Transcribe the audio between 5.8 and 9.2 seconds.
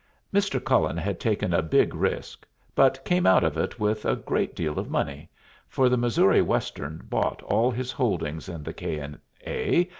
the Missouri Western bought all his holdings in the K.